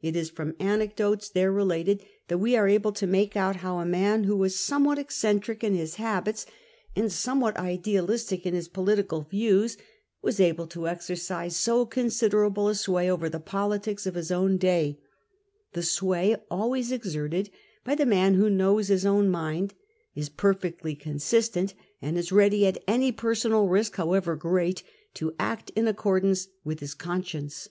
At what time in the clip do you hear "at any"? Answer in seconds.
22.66-23.12